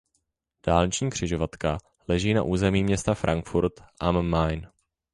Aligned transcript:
Dálniční 0.67 1.09
křižovatka 1.09 1.77
leží 2.07 2.33
na 2.33 2.43
území 2.43 2.83
města 2.83 3.13
Frankfurt 3.13 3.73
am 3.99 4.27
Main. 4.29 4.67